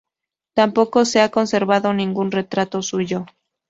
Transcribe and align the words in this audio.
Tampoco 0.55 1.05
se 1.05 1.21
ha 1.21 1.29
conservado 1.29 1.93
ningún 1.93 2.31
retrato 2.31 2.81
suyo. 2.81 3.27